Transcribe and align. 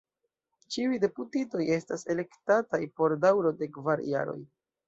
Ĉiuj 0.75 0.97
deputitoj 1.03 1.61
estas 1.77 2.05
elektataj 2.15 2.81
por 3.01 3.17
daŭro 3.27 3.55
de 3.63 3.73
kvar 3.77 4.07
jaroj. 4.17 4.39